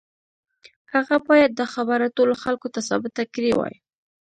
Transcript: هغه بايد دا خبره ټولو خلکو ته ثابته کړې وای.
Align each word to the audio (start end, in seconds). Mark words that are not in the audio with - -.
هغه 0.93 1.15
بايد 1.27 1.51
دا 1.59 1.65
خبره 1.75 2.13
ټولو 2.17 2.33
خلکو 2.43 2.67
ته 2.73 2.79
ثابته 2.89 3.23
کړې 3.33 3.51
وای. 3.55 3.75